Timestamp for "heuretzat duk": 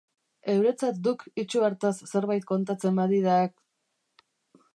0.53-1.25